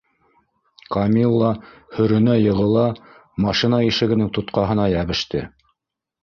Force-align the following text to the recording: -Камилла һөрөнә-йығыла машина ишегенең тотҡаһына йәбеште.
-Камилла 0.95 1.51
һөрөнә-йығыла 1.97 2.87
машина 3.47 3.83
ишегенең 3.91 4.33
тотҡаһына 4.39 4.89
йәбеште. 4.95 5.45